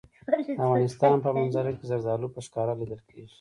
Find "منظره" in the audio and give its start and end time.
1.37-1.71